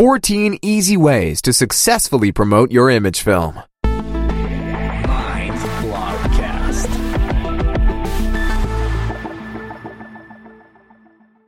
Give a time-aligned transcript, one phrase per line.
[0.00, 3.60] 14 easy ways to successfully promote your image film.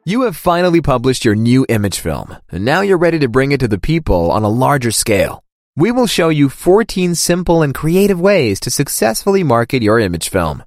[0.05, 3.61] You have finally published your new image film, and now you're ready to bring it
[3.61, 5.43] to the people on a larger scale.
[5.75, 10.63] We will show you 14 simple and creative ways to successfully market your image film.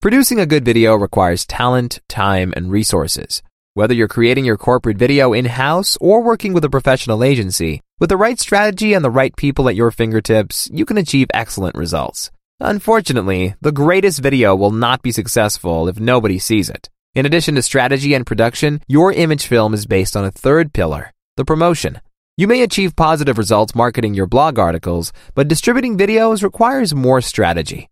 [0.00, 3.42] Producing a good video requires talent, time, and resources.
[3.76, 8.16] Whether you're creating your corporate video in-house or working with a professional agency, with the
[8.16, 12.30] right strategy and the right people at your fingertips, you can achieve excellent results.
[12.58, 16.88] Unfortunately, the greatest video will not be successful if nobody sees it.
[17.14, 21.12] In addition to strategy and production, your image film is based on a third pillar,
[21.36, 22.00] the promotion.
[22.38, 27.90] You may achieve positive results marketing your blog articles, but distributing videos requires more strategy.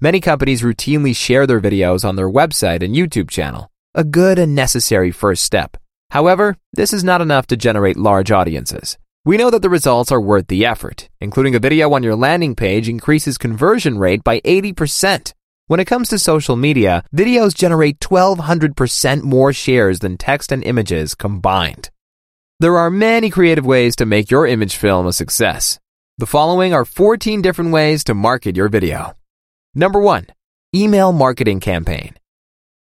[0.00, 4.54] Many companies routinely share their videos on their website and YouTube channel a good and
[4.54, 5.78] necessary first step.
[6.10, 8.98] However, this is not enough to generate large audiences.
[9.24, 11.08] We know that the results are worth the effort.
[11.20, 15.32] Including a video on your landing page increases conversion rate by 80%.
[15.66, 21.14] When it comes to social media, videos generate 1200% more shares than text and images
[21.14, 21.90] combined.
[22.60, 25.80] There are many creative ways to make your image film a success.
[26.18, 29.16] The following are 14 different ways to market your video.
[29.74, 30.26] Number 1.
[30.74, 32.14] Email marketing campaign.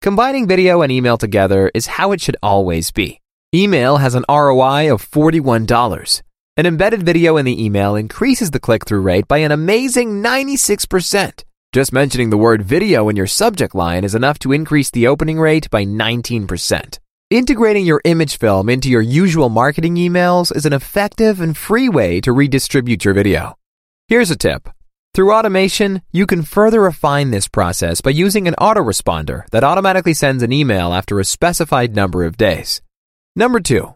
[0.07, 3.21] Combining video and email together is how it should always be.
[3.53, 6.23] Email has an ROI of $41.
[6.57, 11.43] An embedded video in the email increases the click through rate by an amazing 96%.
[11.73, 15.41] Just mentioning the word video in your subject line is enough to increase the opening
[15.41, 17.01] rate by 19%.
[17.31, 22.21] Integrating your image film into your usual marketing emails is an effective and free way
[22.21, 23.57] to redistribute your video.
[24.07, 24.69] Here's a tip.
[25.17, 30.43] Through automation, you can further refine this process by using an autoresponder that automatically sends
[30.43, 32.83] an email after a specified number of days.
[33.35, 33.95] Number two,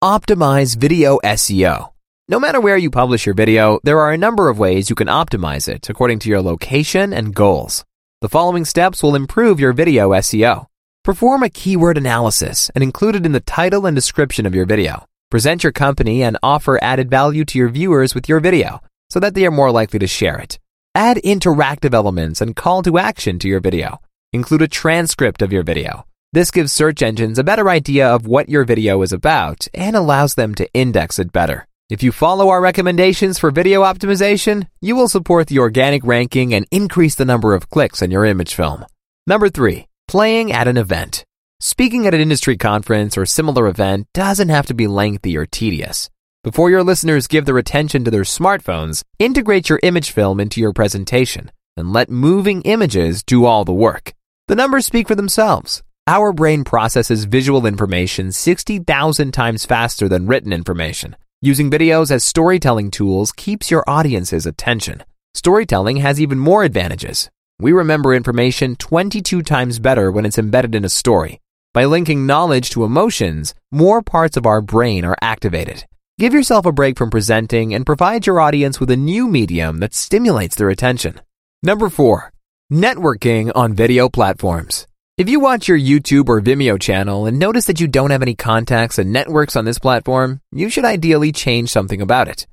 [0.00, 1.90] optimize video SEO.
[2.28, 5.08] No matter where you publish your video, there are a number of ways you can
[5.08, 7.84] optimize it according to your location and goals.
[8.20, 10.66] The following steps will improve your video SEO.
[11.02, 15.04] Perform a keyword analysis and include it in the title and description of your video.
[15.32, 18.80] Present your company and offer added value to your viewers with your video
[19.10, 20.58] so that they are more likely to share it.
[20.94, 24.00] Add interactive elements and call to action to your video.
[24.32, 26.06] Include a transcript of your video.
[26.32, 30.34] This gives search engines a better idea of what your video is about and allows
[30.34, 31.66] them to index it better.
[31.88, 36.66] If you follow our recommendations for video optimization, you will support the organic ranking and
[36.70, 38.86] increase the number of clicks on your image film.
[39.26, 41.24] Number three, playing at an event.
[41.58, 46.08] Speaking at an industry conference or similar event doesn't have to be lengthy or tedious.
[46.42, 50.72] Before your listeners give their attention to their smartphones, integrate your image film into your
[50.72, 54.14] presentation and let moving images do all the work.
[54.48, 55.82] The numbers speak for themselves.
[56.06, 61.14] Our brain processes visual information 60,000 times faster than written information.
[61.42, 65.04] Using videos as storytelling tools keeps your audience's attention.
[65.34, 67.28] Storytelling has even more advantages.
[67.58, 71.38] We remember information 22 times better when it's embedded in a story.
[71.74, 75.84] By linking knowledge to emotions, more parts of our brain are activated.
[76.20, 79.94] Give yourself a break from presenting and provide your audience with a new medium that
[79.94, 81.18] stimulates their attention.
[81.62, 82.30] Number four,
[82.70, 84.86] networking on video platforms.
[85.16, 88.34] If you watch your YouTube or Vimeo channel and notice that you don't have any
[88.34, 92.46] contacts and networks on this platform, you should ideally change something about it.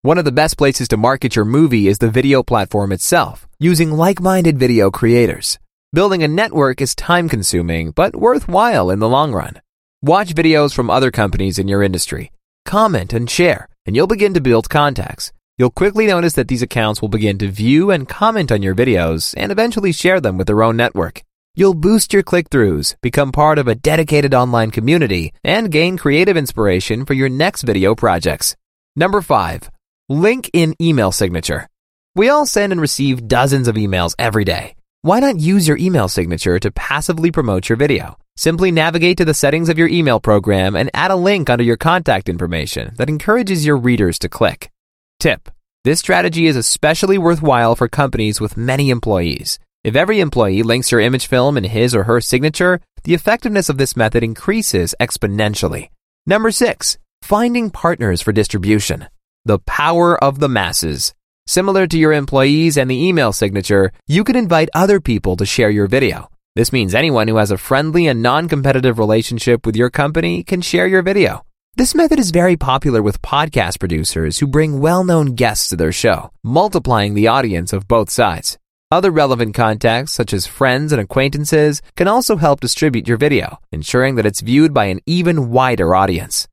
[0.00, 3.92] One of the best places to market your movie is the video platform itself, using
[3.92, 5.60] like-minded video creators.
[5.92, 9.60] Building a network is time consuming, but worthwhile in the long run.
[10.02, 12.32] Watch videos from other companies in your industry
[12.64, 15.32] comment, and share, and you'll begin to build contacts.
[15.58, 19.34] You'll quickly notice that these accounts will begin to view and comment on your videos
[19.36, 21.22] and eventually share them with their own network.
[21.54, 26.36] You'll boost your click throughs, become part of a dedicated online community, and gain creative
[26.36, 28.56] inspiration for your next video projects.
[28.96, 29.70] Number five,
[30.08, 31.68] link in email signature.
[32.14, 34.74] We all send and receive dozens of emails every day.
[35.04, 38.18] Why not use your email signature to passively promote your video?
[38.36, 41.76] Simply navigate to the settings of your email program and add a link under your
[41.76, 44.70] contact information that encourages your readers to click.
[45.18, 45.50] Tip.
[45.82, 49.58] This strategy is especially worthwhile for companies with many employees.
[49.82, 53.78] If every employee links your image film in his or her signature, the effectiveness of
[53.78, 55.88] this method increases exponentially.
[56.26, 59.08] Number six, finding partners for distribution.
[59.46, 61.12] The power of the masses.
[61.52, 65.68] Similar to your employees and the email signature, you can invite other people to share
[65.68, 66.30] your video.
[66.56, 70.86] This means anyone who has a friendly and non-competitive relationship with your company can share
[70.86, 71.44] your video.
[71.76, 76.30] This method is very popular with podcast producers who bring well-known guests to their show,
[76.42, 78.56] multiplying the audience of both sides.
[78.90, 84.14] Other relevant contacts, such as friends and acquaintances, can also help distribute your video, ensuring
[84.14, 86.48] that it's viewed by an even wider audience.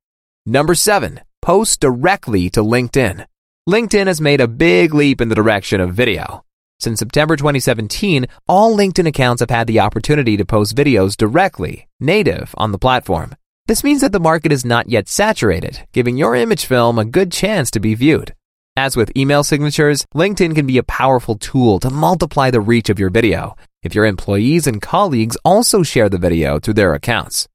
[0.45, 3.25] Number seven, post directly to LinkedIn.
[3.69, 6.44] LinkedIn has made a big leap in the direction of video.
[6.80, 12.56] Since September 2017, all LinkedIn accounts have had the opportunity to post videos directly, native,
[12.57, 13.36] on the platform.
[13.68, 17.31] This means that the market is not yet saturated, giving your image film a good
[17.31, 18.33] chance to be viewed.
[18.75, 22.98] As with email signatures, LinkedIn can be a powerful tool to multiply the reach of
[22.98, 27.48] your video if your employees and colleagues also share the video through their accounts.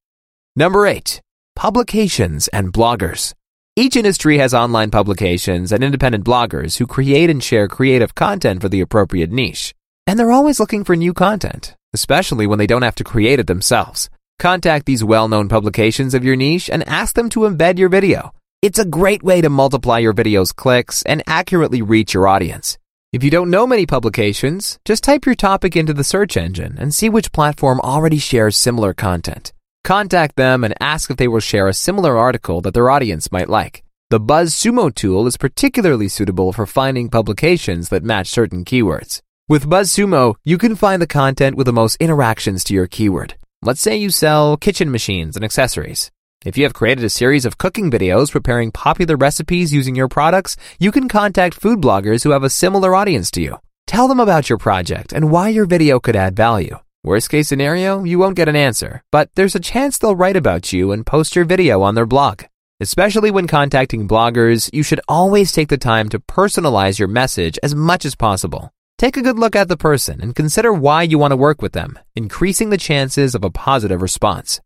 [0.55, 1.21] Number 8.
[1.57, 3.35] Publications and bloggers.
[3.77, 8.69] Each industry has online publications and independent bloggers who create and share creative content for
[8.69, 9.75] the appropriate niche.
[10.07, 13.49] And they're always looking for new content, especially when they don't have to create it
[13.49, 14.11] themselves.
[14.39, 18.33] Contact these well-known publications of your niche and ask them to embed your video.
[18.63, 22.79] It's a great way to multiply your video's clicks and accurately reach your audience.
[23.13, 26.95] If you don't know many publications, just type your topic into the search engine and
[26.95, 29.53] see which platform already shares similar content.
[29.85, 33.51] Contact them and ask if they will share a similar article that their audience might
[33.51, 33.85] like.
[34.09, 39.21] The BuzzSumo tool is particularly suitable for finding publications that match certain keywords.
[39.47, 43.35] With BuzzSumo, you can find the content with the most interactions to your keyword.
[43.61, 46.11] Let's say you sell kitchen machines and accessories.
[46.47, 50.57] If you have created a series of cooking videos preparing popular recipes using your products,
[50.79, 53.59] you can contact food bloggers who have a similar audience to you.
[53.87, 56.79] Tell them about your project and why your video could add value.
[57.05, 60.73] Worst case scenario, you won't get an answer, but there's a chance they'll write about
[60.73, 62.45] you and post your video on their blog.
[62.81, 67.75] Especially when contacting bloggers, you should always take the time to personalize your message as
[67.75, 68.73] much as possible.
[68.97, 71.75] Take a good look at the person and consider why you want to work with
[71.75, 74.63] them, increasing the chances of a positive response.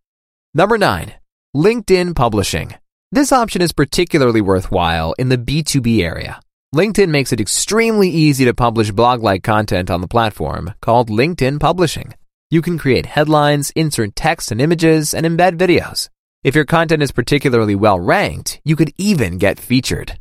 [0.55, 1.15] Number 9.
[1.57, 2.77] LinkedIn Publishing.
[3.11, 6.41] This option is particularly worthwhile in the B2B area.
[6.73, 11.59] LinkedIn makes it extremely easy to publish blog like content on the platform called LinkedIn
[11.59, 12.15] Publishing.
[12.51, 16.09] You can create headlines, insert text and images, and embed videos.
[16.43, 20.19] If your content is particularly well ranked, you could even get featured.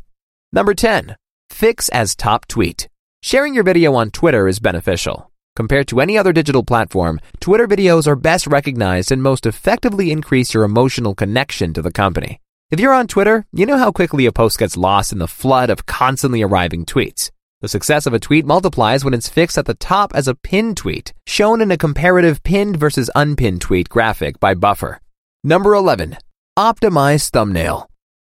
[0.52, 1.16] Number 10.
[1.50, 2.90] Fix as top tweet.
[3.22, 5.32] Sharing your video on Twitter is beneficial.
[5.56, 10.54] Compared to any other digital platform, Twitter videos are best recognized and most effectively increase
[10.54, 12.42] your emotional connection to the company.
[12.72, 15.70] If you're on Twitter, you know how quickly a post gets lost in the flood
[15.70, 17.32] of constantly arriving tweets.
[17.60, 20.78] The success of a tweet multiplies when it's fixed at the top as a pinned
[20.78, 25.02] tweet, shown in a comparative pinned versus unpinned tweet graphic by Buffer.
[25.44, 26.18] Number 11.
[26.56, 27.90] Optimize thumbnail.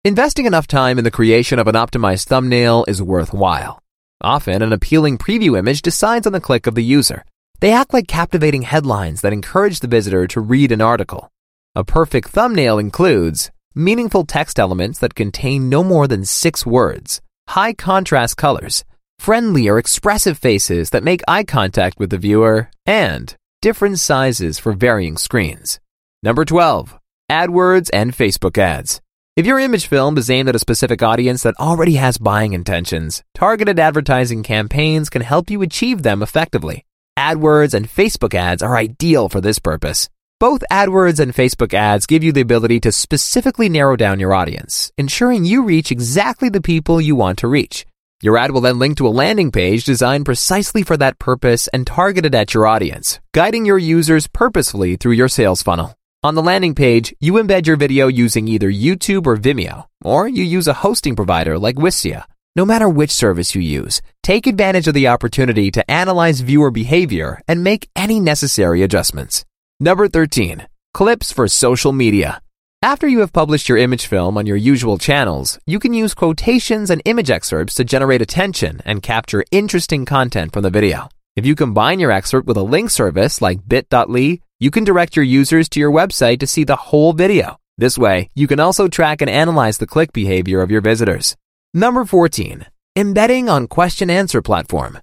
[0.04, 3.80] Investing enough time in the creation of an optimized thumbnail is worthwhile.
[4.20, 7.24] Often, an appealing preview image decides on the click of the user.
[7.60, 11.30] They act like captivating headlines that encourage the visitor to read an article.
[11.76, 17.72] A perfect thumbnail includes meaningful text elements that contain no more than six words, high
[17.72, 18.84] contrast colors,
[19.22, 24.72] friendly or expressive faces that make eye contact with the viewer, and different sizes for
[24.72, 25.78] varying screens.
[26.24, 26.98] Number 12.
[27.30, 29.00] AdWords and Facebook ads.
[29.36, 33.22] If your image film is aimed at a specific audience that already has buying intentions,
[33.32, 36.84] targeted advertising campaigns can help you achieve them effectively.
[37.16, 40.08] AdWords and Facebook ads are ideal for this purpose.
[40.40, 44.90] Both AdWords and Facebook ads give you the ability to specifically narrow down your audience,
[44.98, 47.86] ensuring you reach exactly the people you want to reach.
[48.24, 51.84] Your ad will then link to a landing page designed precisely for that purpose and
[51.84, 55.98] targeted at your audience, guiding your users purposefully through your sales funnel.
[56.22, 60.44] On the landing page, you embed your video using either YouTube or Vimeo, or you
[60.44, 62.22] use a hosting provider like Wistia.
[62.54, 67.40] No matter which service you use, take advantage of the opportunity to analyze viewer behavior
[67.48, 69.44] and make any necessary adjustments.
[69.80, 70.68] Number 13.
[70.94, 72.40] Clips for social media.
[72.84, 76.90] After you have published your image film on your usual channels, you can use quotations
[76.90, 81.08] and image excerpts to generate attention and capture interesting content from the video.
[81.36, 85.24] If you combine your excerpt with a link service like bit.ly, you can direct your
[85.24, 87.56] users to your website to see the whole video.
[87.78, 91.36] This way, you can also track and analyze the click behavior of your visitors.
[91.72, 92.66] Number 14.
[92.96, 94.98] Embedding on question answer platform.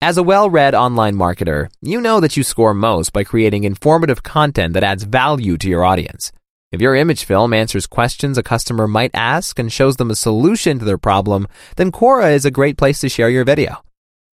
[0.00, 4.74] As a well-read online marketer, you know that you score most by creating informative content
[4.74, 6.30] that adds value to your audience.
[6.74, 10.80] If your image film answers questions a customer might ask and shows them a solution
[10.80, 13.84] to their problem, then Quora is a great place to share your video.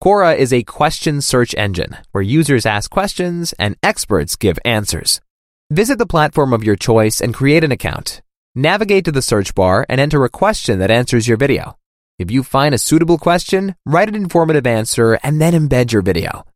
[0.03, 5.21] Quora is a question search engine where users ask questions and experts give answers.
[5.69, 8.23] Visit the platform of your choice and create an account.
[8.55, 11.77] Navigate to the search bar and enter a question that answers your video.
[12.19, 16.47] If you find a suitable question, write an informative answer and then embed your video.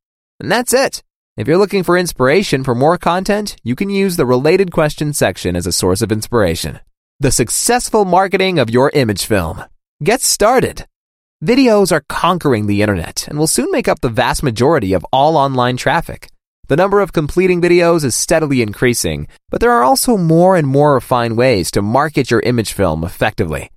[0.41, 1.03] And that's it.
[1.37, 5.57] If you're looking for inspiration for more content, you can use the related questions section
[5.57, 6.79] as a source of inspiration.
[7.19, 9.65] The successful marketing of your image film.
[10.01, 10.87] Get started.
[11.45, 15.37] Videos are conquering the internet and will soon make up the vast majority of all
[15.37, 16.29] online traffic.
[16.69, 20.95] The number of completing videos is steadily increasing, but there are also more and more
[20.95, 23.73] refined ways to market your image film effectively.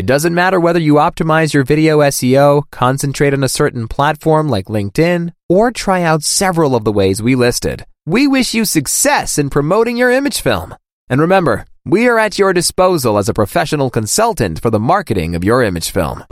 [0.00, 4.64] It doesn't matter whether you optimize your video SEO, concentrate on a certain platform like
[4.64, 7.84] LinkedIn, or try out several of the ways we listed.
[8.06, 10.74] We wish you success in promoting your image film.
[11.10, 15.44] And remember, we are at your disposal as a professional consultant for the marketing of
[15.44, 16.24] your image film.